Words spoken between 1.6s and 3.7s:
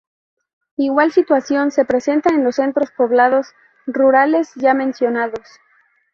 se presenta en los centros poblados